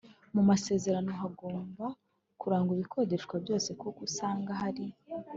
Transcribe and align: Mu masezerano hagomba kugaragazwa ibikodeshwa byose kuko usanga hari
Mu 0.35 0.41
masezerano 0.49 1.11
hagomba 1.21 1.85
kugaragazwa 2.39 2.73
ibikodeshwa 2.77 3.35
byose 3.43 3.69
kuko 3.81 3.99
usanga 4.07 4.51
hari 4.61 4.85